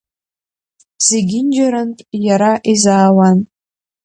Зегьынџьарантә 1.05 2.01
Иара 2.25 2.51
изаауан. 2.71 3.37